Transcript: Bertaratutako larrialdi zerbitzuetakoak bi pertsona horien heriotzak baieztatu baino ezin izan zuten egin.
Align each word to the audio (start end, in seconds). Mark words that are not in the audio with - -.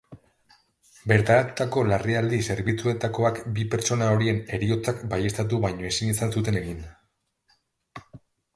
Bertaratutako 1.09 1.83
larrialdi 1.89 2.39
zerbitzuetakoak 2.53 3.37
bi 3.59 3.67
pertsona 3.75 4.09
horien 4.15 4.41
heriotzak 4.57 5.05
baieztatu 5.15 5.63
baino 5.69 5.89
ezin 5.93 6.13
izan 6.17 6.37
zuten 6.39 6.61
egin. 6.65 6.83